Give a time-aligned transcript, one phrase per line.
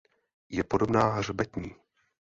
[0.49, 1.75] Je podobná hřbetní.